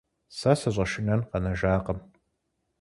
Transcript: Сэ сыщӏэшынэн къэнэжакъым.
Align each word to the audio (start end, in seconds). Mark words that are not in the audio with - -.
Сэ 0.37 0.51
сыщӏэшынэн 0.59 1.21
къэнэжакъым. 1.29 1.99